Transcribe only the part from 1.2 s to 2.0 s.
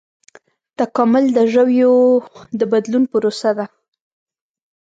د ژویو